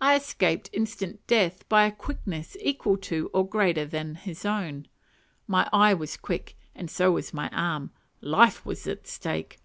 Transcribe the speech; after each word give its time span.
I 0.00 0.14
escaped 0.14 0.70
instant 0.72 1.26
death 1.26 1.68
by 1.68 1.84
a 1.84 1.90
quickness 1.90 2.56
equal 2.60 2.96
to 2.98 3.28
or 3.34 3.44
greater 3.44 3.84
than 3.84 4.14
his 4.14 4.44
own. 4.44 4.86
My 5.48 5.68
eye 5.72 5.94
was 5.94 6.16
quick, 6.16 6.56
and 6.76 6.88
so 6.88 7.10
was 7.10 7.34
my 7.34 7.48
arm: 7.48 7.90
life 8.20 8.64
was 8.64 8.86
at 8.86 9.08
stake. 9.08 9.58